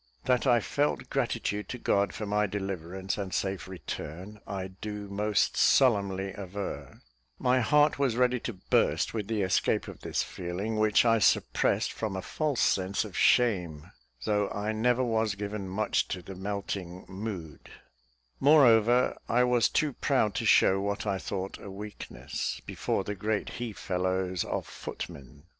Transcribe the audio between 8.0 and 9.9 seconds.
ready to burst with the escape